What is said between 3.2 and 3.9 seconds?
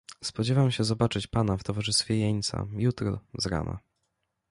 z rana."